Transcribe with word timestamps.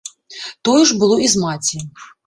Тое 0.69 0.79
ж 0.93 0.97
было 1.05 1.21
і 1.27 1.31
з 1.35 1.47
маці. 1.47 1.87